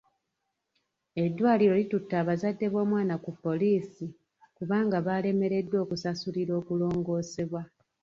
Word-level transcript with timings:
Eddwaliro 1.23 1.73
litutte 1.79 2.17
bazadde 2.27 2.65
b'omwana 2.73 3.15
ku 3.23 3.31
poliisi 3.43 4.05
kubanga 4.57 4.97
baalemereddwa 5.05 5.77
okusasulira 5.83 6.51
okulongoosebwa. 6.61 7.61